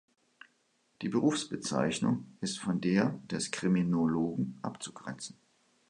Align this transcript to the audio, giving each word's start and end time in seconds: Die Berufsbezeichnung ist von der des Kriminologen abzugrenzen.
Die 1.03 1.09
Berufsbezeichnung 1.09 2.35
ist 2.41 2.57
von 2.57 2.81
der 2.81 3.19
des 3.29 3.51
Kriminologen 3.51 4.57
abzugrenzen. 4.63 5.35